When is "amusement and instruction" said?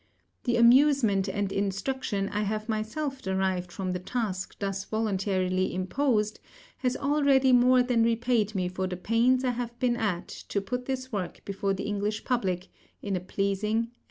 0.57-2.27